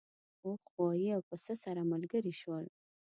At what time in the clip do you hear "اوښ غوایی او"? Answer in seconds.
0.45-1.21